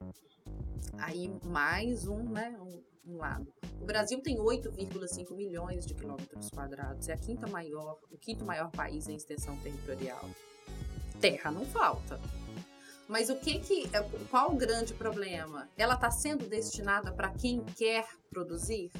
[0.97, 2.57] aí mais um, né?
[2.61, 3.51] Um, um lado.
[3.81, 7.09] O Brasil tem 8,5 milhões de quilômetros quadrados.
[7.09, 10.29] É a quinta maior, o quinto maior país em extensão territorial.
[11.19, 12.19] Terra não falta.
[13.07, 15.67] Mas o que que é, qual o grande problema?
[15.75, 18.91] Ela está sendo destinada para quem quer produzir?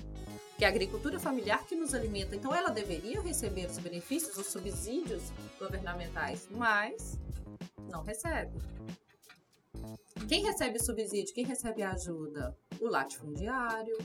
[0.58, 2.36] Que é a agricultura familiar que nos alimenta.
[2.36, 7.20] Então ela deveria receber os benefícios, os subsídios governamentais, mas
[7.88, 8.52] não recebe.
[10.28, 11.34] Quem recebe subsídio?
[11.34, 12.56] Quem recebe ajuda?
[12.80, 13.98] O latifundiário,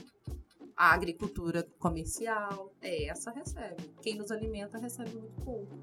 [0.75, 3.93] a agricultura comercial, é essa recebe.
[4.01, 5.77] Quem nos alimenta recebe muito pouco.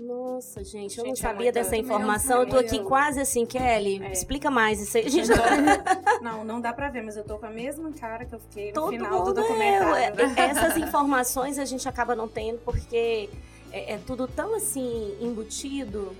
[0.00, 2.40] Nossa, gente, eu gente, não é sabia é dessa informação.
[2.40, 4.02] Eu tô aqui quase assim, Kelly.
[4.02, 4.12] É.
[4.12, 5.08] Explica mais isso aí.
[5.08, 5.28] Gente...
[6.20, 8.68] não, não dá pra ver, mas eu tô com a mesma cara que eu fiquei
[8.68, 10.20] no Todo final do documentário.
[10.20, 10.26] É.
[10.26, 10.34] Né?
[10.36, 13.30] Essas informações a gente acaba não tendo porque
[13.70, 16.14] é, é tudo tão assim embutido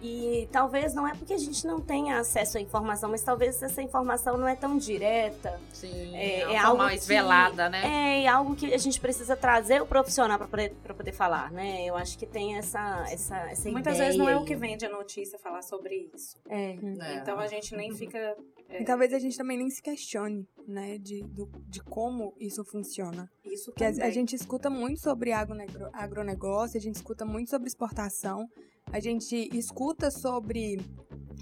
[0.00, 3.82] e talvez não é porque a gente não tenha acesso à informação, mas talvez essa
[3.82, 5.60] informação não é tão direta.
[5.72, 7.82] Sim, é, é, é algo mais que, velada, né?
[7.84, 11.84] É, é algo que a gente precisa trazer o profissional para poder, poder falar, né?
[11.84, 14.88] Eu acho que tem essa, essa, essa Muitas vezes não é o que vende a
[14.88, 16.36] notícia falar sobre isso.
[16.48, 16.72] É.
[16.72, 17.14] é.
[17.16, 18.36] Então a gente nem fica.
[18.68, 18.82] É...
[18.82, 23.28] E talvez a gente também nem se questione, né, de, do, de como isso funciona.
[23.44, 28.46] Isso Porque a, a, gente escuta muito sobre agronegócio, a gente escuta muito sobre exportação,
[28.92, 30.80] a gente escuta sobre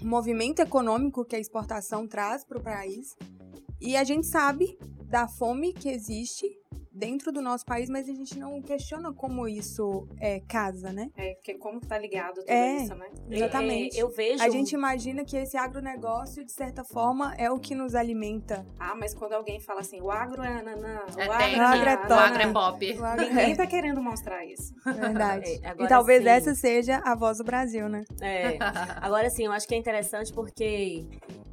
[0.01, 3.15] o movimento econômico que a exportação traz para o país
[3.79, 6.47] e a gente sabe da fome que existe
[6.97, 11.09] dentro do nosso país, mas a gente não questiona como isso é, casa, né?
[11.15, 13.07] É, porque como que tá ligado tudo é, isso, né?
[13.29, 13.97] Exatamente.
[13.97, 14.43] É, eu vejo.
[14.43, 18.65] A gente imagina que esse agronegócio, de certa forma, é o que nos alimenta.
[18.79, 21.61] Ah, mas quando alguém fala assim, o agro é nanã, o, é agro, é, o
[21.61, 22.11] agro é top.
[22.11, 22.97] O agro é pop.
[23.03, 24.73] Agro Ninguém tá querendo mostrar isso.
[24.83, 25.59] Verdade.
[25.63, 26.29] É, e talvez sim.
[26.29, 28.03] essa seja a voz do Brasil, né?
[28.21, 28.57] É.
[29.01, 31.05] Agora sim, eu acho que é interessante porque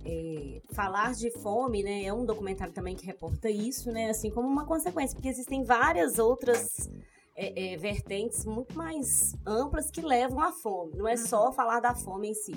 [0.05, 4.47] é, falar de fome, né, é um documentário também que reporta isso, né, assim como
[4.47, 6.91] uma consequência, porque existem várias outras
[7.37, 10.97] é, é, vertentes muito mais amplas que levam à fome.
[10.97, 12.55] Não é só falar da fome em si.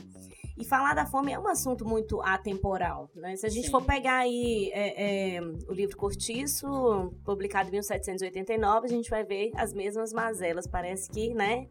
[0.57, 3.09] E falar da fome é um assunto muito atemporal.
[3.15, 3.35] Né?
[3.35, 3.71] Se a gente Sim.
[3.71, 9.51] for pegar aí é, é, o livro Cortiço, publicado em 1789, a gente vai ver
[9.55, 10.65] as mesmas mazelas.
[10.65, 11.67] Parece que, né?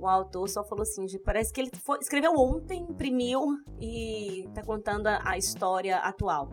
[0.00, 3.40] O autor só falou assim, parece que ele foi- escreveu ontem, imprimiu
[3.78, 6.50] e está contando a, a história atual.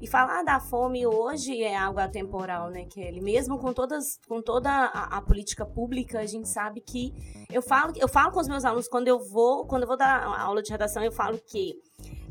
[0.00, 3.20] E falar da fome hoje é algo atemporal, né, Kelly?
[3.22, 7.12] Mesmo com todas, com toda a, a política pública, a gente sabe que
[7.50, 10.22] eu falo, eu falo com os meus alunos quando eu vou, quando eu vou dar
[10.38, 11.74] aula de redação, eu falo que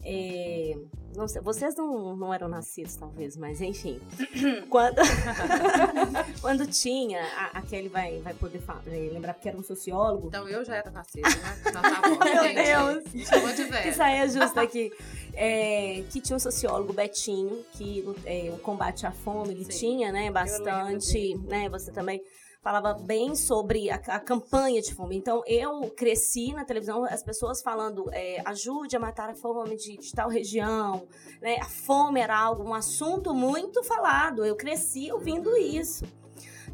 [0.03, 0.77] é,
[1.15, 3.99] não sei, vocês não, não eram nascidos, talvez, mas enfim.
[4.69, 4.95] quando,
[6.41, 10.27] quando tinha, a, a Kelly vai, vai poder falar, lembrar porque era um sociólogo.
[10.27, 11.61] Então eu já era nascida, né?
[11.61, 12.01] Então tá.
[12.23, 13.13] Meu entendi.
[13.13, 13.27] Deus.
[13.27, 13.93] Chamou de que velha.
[13.93, 14.91] saia justa aqui.
[15.33, 20.11] É, que tinha um sociólogo, Betinho, que é, o combate à fome ele Sim, tinha,
[20.11, 22.21] né, bastante, né, você também
[22.61, 25.15] falava bem sobre a, a campanha de fome.
[25.15, 29.97] Então, eu cresci na televisão, as pessoas falando, é, ajude a matar a fome de,
[29.97, 31.07] de tal região,
[31.41, 36.05] né, a fome era algo, um assunto muito falado, eu cresci ouvindo isso.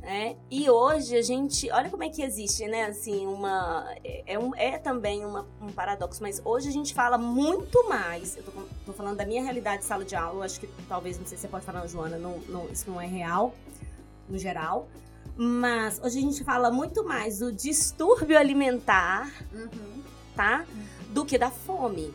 [0.01, 0.35] né?
[0.51, 2.83] E hoje a gente, olha como é que existe, né?
[2.85, 7.17] Assim, uma é, é um, é também uma- um paradoxo, mas hoje a gente fala
[7.17, 8.37] muito mais.
[8.37, 8.51] Eu tô,
[8.85, 10.45] tô falando da minha realidade de sala de aula.
[10.45, 13.07] Acho que talvez não sei se você pode falar, Joana, não, não, isso não é
[13.07, 13.55] real
[14.29, 14.87] no geral.
[15.37, 20.01] Mas hoje a gente fala muito mais do distúrbio alimentar, Uhum.
[20.35, 20.65] tá?
[21.09, 22.13] Do que da fome.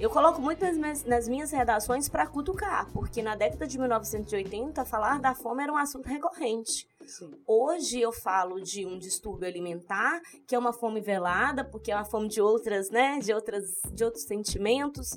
[0.00, 4.84] Eu coloco muito nas minhas, nas minhas redações para cutucar, porque na década de 1980
[4.84, 6.88] falar da fome era um assunto recorrente.
[7.06, 7.30] Sim.
[7.46, 12.04] Hoje eu falo de um distúrbio alimentar, que é uma fome velada, porque é uma
[12.04, 15.16] fome de outras, né, de outras, de outros sentimentos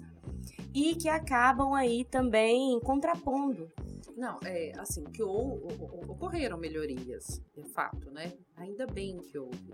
[0.74, 3.72] e que acabam aí também contrapondo.
[4.15, 5.67] Não, é assim, que ou- o-
[6.08, 8.34] o- ocorreram melhorias, é fato, né?
[8.56, 9.69] Ainda bem que houve.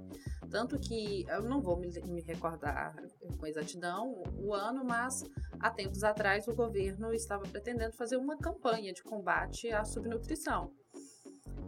[0.50, 2.96] Tanto que eu não vou me, me recordar
[3.40, 5.24] com exatidão o ano, mas
[5.60, 10.72] há tempos atrás o governo estava pretendendo fazer uma campanha de combate à subnutrição.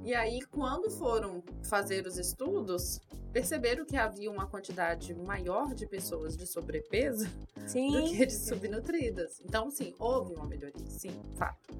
[0.03, 2.99] E aí, quando foram fazer os estudos,
[3.33, 7.91] perceberam que havia uma quantidade maior de pessoas de sobrepeso do Sim.
[8.15, 9.39] que de subnutridas.
[9.41, 11.73] Então, sim, houve uma melhoria, sim, fato.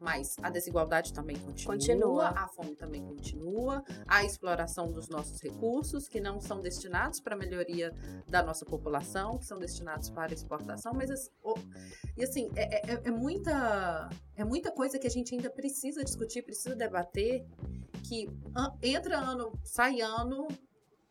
[0.00, 2.28] Mas a desigualdade também continua, Continua.
[2.30, 7.38] a fome também continua, a exploração dos nossos recursos, que não são destinados para a
[7.38, 7.92] melhoria
[8.28, 11.10] da nossa população, que são destinados para exportação, mas
[12.16, 16.42] e assim, é, é- é muita é muita coisa que a gente ainda precisa discutir,
[16.42, 17.44] precisa debater,
[18.08, 18.28] que
[18.82, 20.46] entra ano, sai ano,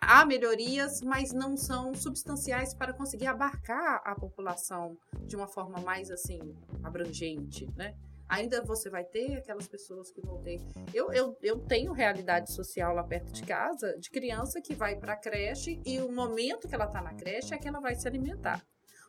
[0.08, 6.12] há melhorias, mas não são substanciais para conseguir abarcar a população de uma forma mais
[6.12, 7.96] assim abrangente, né?
[8.28, 10.60] Ainda você vai ter aquelas pessoas que vão ter.
[10.94, 15.14] Eu, eu, eu tenho realidade social lá perto de casa de criança que vai para
[15.14, 18.08] a creche e o momento que ela está na creche é que ela vai se
[18.08, 18.66] alimentar.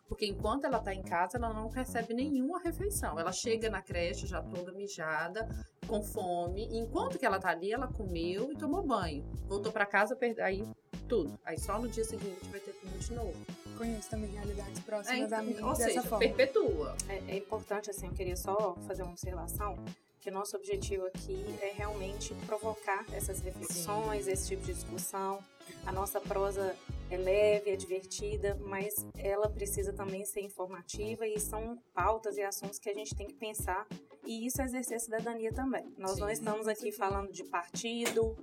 [0.06, 3.18] Porque enquanto ela está em casa, ela não recebe nenhuma refeição.
[3.18, 5.48] Ela chega na creche já toda mijada,
[5.86, 6.68] com fome.
[6.72, 9.24] Enquanto que ela tá ali, ela comeu e tomou banho.
[9.46, 10.62] Voltou para casa, aí
[11.04, 11.38] tudo.
[11.44, 13.34] Aí só no dia seguinte vai ter tudo de novo.
[13.78, 16.18] Conheço também realidades É, próximas a mim ou dessa seja, forma.
[16.18, 16.96] perpetua.
[17.08, 19.76] É, é importante, assim, eu queria só fazer uma observação,
[20.20, 25.38] que o nosso objetivo aqui é realmente provocar essas reflexões, esse tipo de discussão.
[25.86, 26.74] A nossa prosa
[27.10, 32.78] é leve, é divertida, mas ela precisa também ser informativa e são pautas e assuntos
[32.78, 33.86] que a gente tem que pensar.
[34.24, 35.84] E isso é exercer cidadania também.
[35.98, 38.34] Nós não Sim, estamos aqui falando de partido,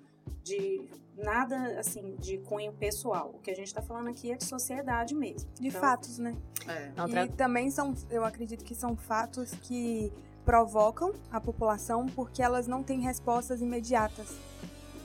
[0.44, 0.82] de
[1.18, 3.32] nada assim de cunho pessoal.
[3.34, 5.50] O que a gente está falando aqui é de sociedade mesmo.
[5.60, 6.36] De Então, fatos, né?
[6.68, 6.92] É.
[7.26, 10.12] E também são, eu acredito que são fatos que
[10.46, 14.38] provocam a população porque elas não têm respostas imediatas.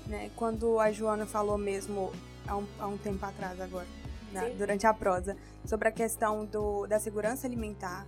[0.07, 0.31] Né?
[0.37, 2.13] Quando a Joana falou mesmo
[2.47, 3.87] há um, há um tempo atrás agora,
[4.33, 8.07] né, durante a prosa, sobre a questão do, da segurança alimentar,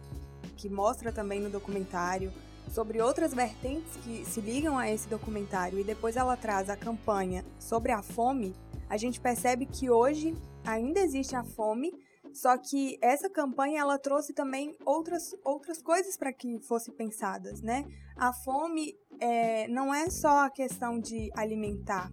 [0.56, 2.32] que mostra também no documentário,
[2.70, 7.44] sobre outras vertentes que se ligam a esse documentário e depois ela traz a campanha
[7.58, 8.54] sobre a fome,
[8.88, 11.92] a gente percebe que hoje ainda existe a fome,
[12.32, 17.84] só que essa campanha ela trouxe também outras, outras coisas para que fossem pensadas, né?
[18.16, 22.12] A fome é, não é só a questão de alimentar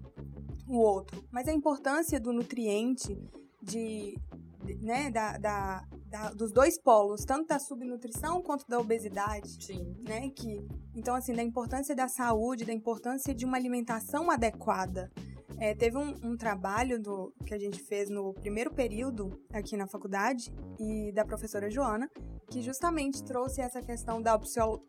[0.67, 3.15] o outro, mas a importância do nutriente,
[3.61, 4.17] de,
[4.63, 5.83] de- né, da, da-
[6.15, 9.95] da- dos dois polos, tanto da subnutrição quanto da obesidade Sim.
[10.07, 10.29] né?
[10.29, 15.11] Que, então, assim, da importância da saúde, da importância de uma alimentação adequada.
[15.57, 19.87] É, teve um, um, trabalho do, que a gente fez no primeiro período aqui na
[19.87, 22.09] faculdade e da professora Joana,
[22.49, 24.37] que justamente trouxe essa questão da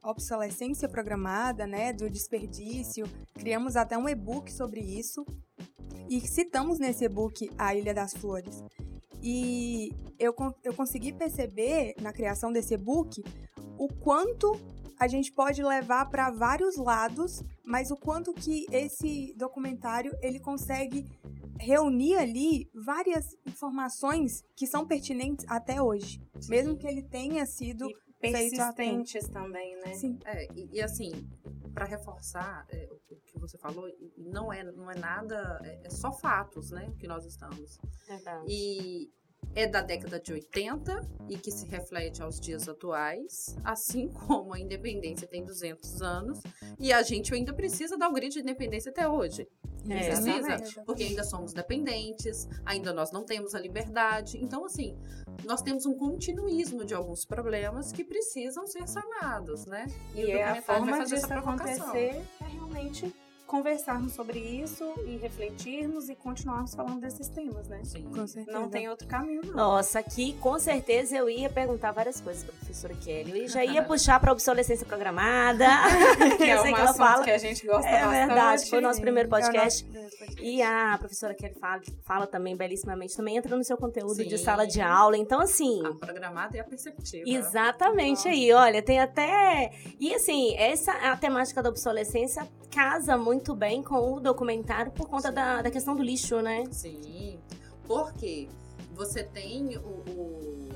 [0.03, 3.07] obsolescência programada, né, do desperdício.
[3.35, 5.25] Criamos até um e-book sobre isso
[6.09, 8.61] e citamos nesse e-book a Ilha das Flores.
[9.29, 13.25] E eu, eu consegui perceber na criação desse e-book
[13.77, 14.57] o quanto
[15.01, 21.05] a gente pode levar para vários lados, mas o quanto que esse documentário ele consegue
[21.59, 26.51] reunir ali várias informações que são pertinentes até hoje, Sim.
[26.51, 29.93] mesmo que ele tenha sido e persistentes também, né?
[29.95, 30.21] Sim.
[30.25, 31.11] É, e, e assim,
[31.75, 33.17] para reforçar é, o que
[33.49, 37.79] você falou, não é, não é nada, é, é só fatos, né, que nós estamos.
[38.07, 38.45] Verdade.
[38.49, 39.11] E
[39.55, 44.61] é da década de 80 e que se reflete aos dias atuais, assim como a
[44.61, 46.41] independência tem 200 anos
[46.79, 49.49] e a gente ainda precisa dar o grito de independência até hoje.
[49.89, 54.37] É, precisa, porque ainda somos dependentes, ainda nós não temos a liberdade.
[54.37, 54.99] Então, assim,
[55.45, 59.87] nós temos um continuismo de alguns problemas que precisam ser sanados, né?
[60.13, 63.15] E, e é a forma disso acontecer é realmente
[63.47, 67.81] conversarmos sobre isso e refletirmos e continuarmos falando desses temas, né?
[67.85, 68.59] Sim, com certeza.
[68.59, 69.55] Não tem outro caminho, não.
[69.55, 73.43] Nossa, aqui com certeza eu ia perguntar várias coisas para a professora Kelly.
[73.43, 75.67] Eu já ia puxar para obsolescência programada.
[76.37, 77.25] que é uma que ela fala.
[77.25, 78.17] que a gente gosta é bastante.
[78.17, 79.87] É verdade, foi o nosso primeiro podcast.
[79.95, 80.45] É nosso podcast.
[80.45, 84.29] E a professora Kelly fala, fala também belíssimamente, também entra no seu conteúdo Sim.
[84.29, 85.17] de sala de aula.
[85.17, 85.87] Então, assim...
[85.87, 87.29] A programada e a perceptiva.
[87.29, 88.29] Exatamente Nossa.
[88.29, 89.71] aí, olha, tem até...
[90.01, 95.33] E assim, essa a temática da obsolescência casa muito bem com o documentário por conta
[95.33, 96.63] da, da questão do lixo, né?
[96.71, 97.41] Sim,
[97.87, 98.51] porque
[98.93, 100.69] você tem o, o,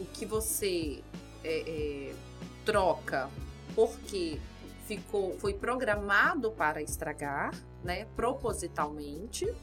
[0.00, 1.04] o que você
[1.44, 2.14] é, é,
[2.64, 3.28] troca
[3.74, 4.40] porque
[4.86, 7.52] ficou, foi programado para estragar,
[7.84, 9.54] né, propositalmente,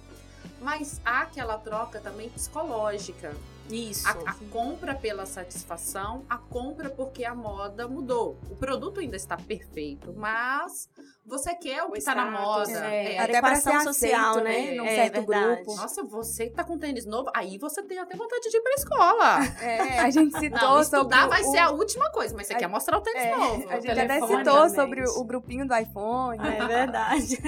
[0.62, 3.36] mas há aquela troca também psicológica.
[3.70, 4.08] Isso.
[4.08, 8.38] A, a compra pela satisfação, a compra porque a moda mudou.
[8.50, 10.90] O produto ainda está perfeito, mas
[11.26, 12.72] você quer o que está na moda.
[12.86, 13.20] É, é.
[13.20, 14.76] Adequação social, né?
[14.76, 15.64] Num é, certo verdade.
[15.64, 15.76] grupo.
[15.76, 18.74] Nossa, você que tá com tênis novo, aí você tem até vontade de ir pra
[18.74, 19.46] escola.
[19.62, 21.52] É, a gente citou Não, estudar sobre vai o...
[21.52, 22.58] ser a última coisa, mas você a...
[22.58, 23.70] quer mostrar o tênis é, novo.
[23.70, 26.40] A gente até citou sobre o grupinho do iPhone.
[26.40, 27.40] É verdade.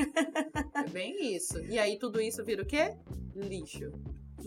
[0.73, 1.60] É bem isso.
[1.65, 2.95] E aí tudo isso vira o quê?
[3.36, 3.91] Lixo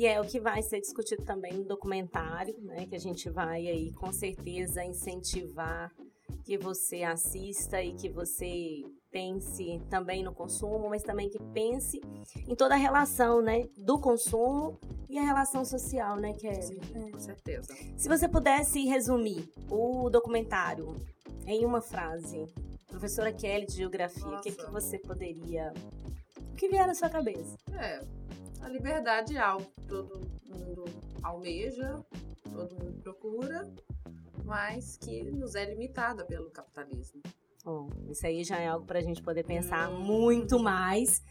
[0.01, 2.87] que é o que vai ser discutido também no documentário, né?
[2.87, 5.93] Que a gente vai aí com certeza incentivar
[6.43, 12.01] que você assista e que você pense também no consumo, mas também que pense
[12.49, 16.63] em toda a relação, né, do consumo e a relação social, né, Kelly?
[16.63, 17.69] Sim, com certeza.
[17.99, 20.97] Se você pudesse resumir o documentário
[21.47, 22.47] em uma frase,
[22.89, 25.75] professora Kelly de Geografia, o que, que você poderia...
[26.53, 27.59] O que vier na sua cabeça?
[27.75, 28.03] É,
[28.63, 30.85] a liberdade é algo que todo mundo
[31.23, 32.05] almeja,
[32.53, 33.69] todo mundo procura,
[34.45, 37.23] mas que nos é limitada pelo capitalismo.
[37.65, 40.01] Bom, isso aí já é algo para a gente poder pensar hum.
[40.01, 41.23] muito mais.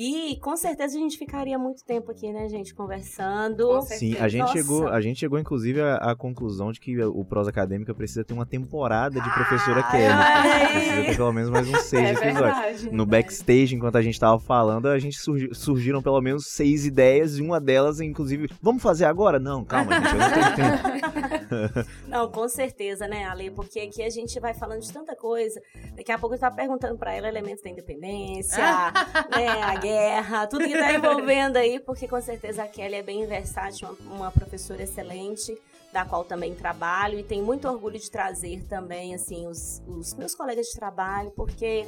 [0.00, 3.82] E com certeza a gente ficaria muito tempo aqui, né, gente, conversando.
[3.82, 7.50] Sim, a gente, chegou, a gente chegou, inclusive, à, à, conclusão de que o Prosa
[7.50, 10.70] Acadêmica precisa ter uma temporada de professora ah, Kelly.
[10.70, 12.42] Precisa ter pelo menos mais uns seis é episódios.
[12.42, 16.86] Verdade, no backstage, enquanto a gente estava falando, a gente surgi, surgiram pelo menos seis
[16.86, 19.40] ideias, e uma delas, inclusive, vamos fazer agora?
[19.40, 21.47] Não, calma, gente, eu não tenho tempo.
[22.06, 23.50] não, com certeza, né, Ale?
[23.50, 25.60] Porque aqui a gente vai falando de tanta coisa.
[25.94, 28.58] Daqui a pouco eu estava perguntando para ela elementos da independência,
[29.34, 33.26] né, a guerra, tudo que está envolvendo aí, porque com certeza a Kelly é bem
[33.26, 35.56] versátil, uma, uma professora excelente,
[35.92, 40.34] da qual também trabalho, e tenho muito orgulho de trazer também, assim, os, os meus
[40.34, 41.86] colegas de trabalho, porque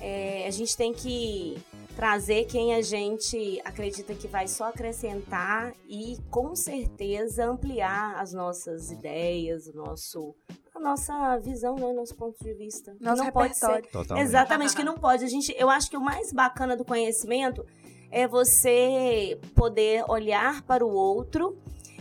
[0.00, 1.58] é, a gente tem que
[2.00, 8.90] trazer quem a gente acredita que vai só acrescentar e com certeza ampliar as nossas
[8.90, 10.34] ideias, o nosso
[10.74, 12.96] a nossa visão, né, nosso ponto de vista.
[12.98, 14.24] Nosso não pode ser Totalmente.
[14.24, 15.26] exatamente que não pode.
[15.26, 17.66] A gente, eu acho que o mais bacana do conhecimento
[18.10, 21.58] é você poder olhar para o outro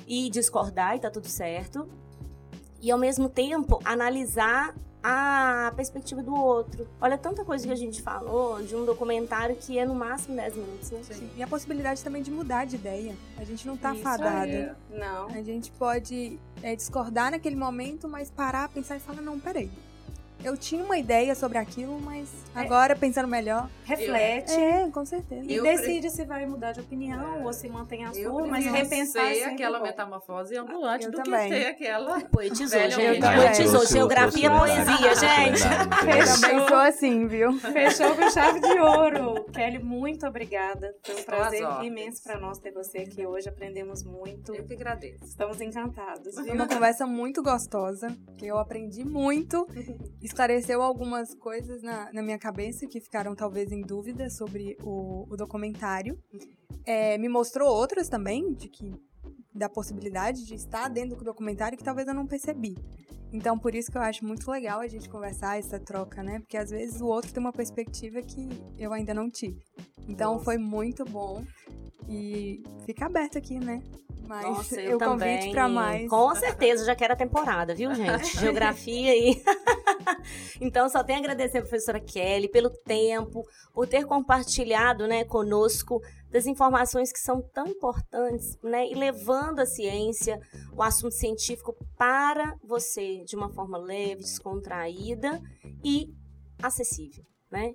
[0.07, 1.89] e discordar e tá tudo certo.
[2.81, 6.87] E ao mesmo tempo analisar a perspectiva do outro.
[6.99, 10.55] Olha tanta coisa que a gente falou de um documentário que é no máximo 10
[10.55, 11.01] minutos, né?
[11.03, 11.29] Sim.
[11.37, 13.15] E a possibilidade também de mudar de ideia.
[13.37, 14.77] A gente não tá fadada.
[14.89, 15.27] Não.
[15.27, 19.71] A gente pode é, discordar naquele momento, mas parar, pensar e falar, não, peraí.
[20.43, 22.59] Eu tinha uma ideia sobre aquilo, mas é.
[22.59, 23.69] agora, pensando melhor.
[23.83, 24.53] Reflete.
[24.53, 25.45] É, com certeza.
[25.45, 26.09] E eu decide pre...
[26.09, 27.45] se vai mudar de opinião é.
[27.45, 31.49] ou se mantém a sua, mas repensar aquela metamorfose ambulante eu do também.
[31.49, 32.21] que ter aquela.
[32.29, 33.21] Poetizou, gente.
[33.21, 33.85] Poetizou.
[33.85, 35.61] Geografia, poesia, gente.
[36.05, 36.79] Fechou.
[36.79, 37.53] Assim, viu?
[37.59, 39.45] Fechou com chave de ouro.
[39.51, 40.95] Kelly, muito obrigada.
[41.03, 43.49] Foi um prazer imenso para nós ter você aqui hoje.
[43.49, 44.53] Aprendemos muito.
[44.53, 45.25] Eu que agradeço.
[45.25, 46.35] Estamos encantados.
[46.35, 49.67] Foi uma conversa muito gostosa, que eu aprendi muito.
[50.29, 55.35] Esclareceu algumas coisas na, na minha cabeça que ficaram talvez em dúvida sobre o, o
[55.35, 56.21] documentário.
[56.85, 58.93] É, me mostrou outras também, de que
[59.51, 62.77] da possibilidade de estar dentro do documentário que talvez eu não percebi.
[63.33, 66.39] Então, por isso que eu acho muito legal a gente conversar essa troca, né?
[66.39, 69.63] Porque às vezes o outro tem uma perspectiva que eu ainda não tive.
[70.07, 70.45] Então, Nossa.
[70.45, 71.43] foi muito bom.
[72.07, 73.81] E fica aberto aqui, né?
[74.27, 76.07] Mas Nossa, eu, eu convite para mais.
[76.07, 78.27] Com certeza, já quero a temporada, viu, gente?
[78.37, 79.41] Geografia e.
[80.59, 83.43] então, só tenho a agradecer a professora Kelly pelo tempo,
[83.73, 88.87] por ter compartilhado né, conosco das informações que são tão importantes, né?
[88.87, 90.39] E levando a ciência,
[90.73, 95.41] o assunto científico para você de uma forma leve, descontraída
[95.83, 96.13] e
[96.61, 97.71] acessível, né?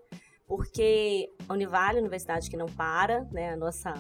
[0.47, 3.53] Porque a Univale, a universidade que não para, né?
[3.53, 3.93] A nossa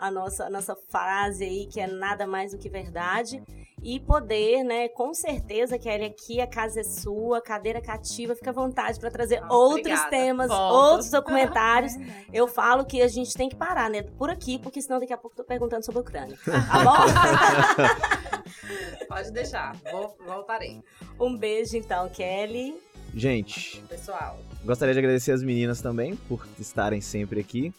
[0.00, 3.42] a nossa, a nossa frase aí, que é nada mais do que verdade.
[3.82, 4.88] E poder, né?
[4.88, 9.42] Com certeza, Kelly, aqui a casa é sua, cadeira cativa, fica à vontade para trazer
[9.42, 10.10] ah, outros obrigada.
[10.10, 10.74] temas, Volto.
[10.74, 11.92] outros documentários.
[12.32, 14.02] Eu falo que a gente tem que parar, né?
[14.02, 16.38] Por aqui, porque senão daqui a pouco eu tô perguntando sobre a Ucrânia.
[16.44, 16.96] Tá bom?
[19.08, 20.82] Pode deixar, Vou, voltarei.
[21.18, 22.80] Um beijo então, Kelly.
[23.14, 27.74] Gente, pessoal, gostaria de agradecer as meninas também por estarem sempre aqui.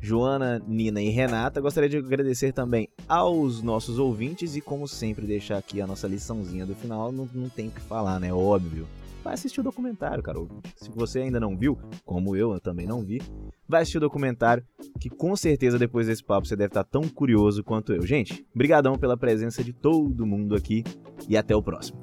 [0.00, 1.60] Joana, Nina e Renata.
[1.60, 6.66] Gostaria de agradecer também aos nossos ouvintes e, como sempre, deixar aqui a nossa liçãozinha
[6.66, 7.10] do final.
[7.12, 8.32] Não, não tem o que falar, né?
[8.32, 8.86] Óbvio.
[9.26, 10.38] Vai assistir o documentário, cara.
[10.76, 13.20] Se você ainda não viu, como eu, eu também não vi,
[13.68, 14.64] vai assistir o documentário,
[15.00, 18.06] que com certeza depois desse papo você deve estar tão curioso quanto eu.
[18.06, 20.84] Gente, brigadão pela presença de todo mundo aqui
[21.28, 21.98] e até o próximo.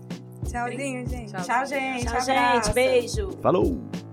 [0.46, 1.32] Tchauzinho, gente.
[1.32, 2.06] Tchau, Tchau gente.
[2.06, 2.74] Tchau, gente.
[2.74, 3.32] Beijo.
[3.42, 4.13] Falou!